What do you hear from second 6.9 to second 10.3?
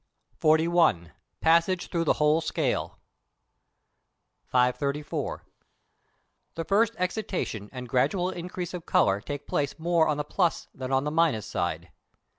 excitation and gradual increase of colour take place more on the